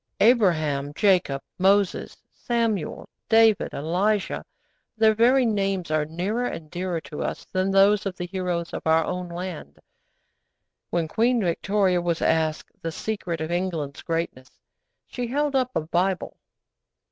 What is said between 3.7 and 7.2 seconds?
Elijah their very names are nearer and dearer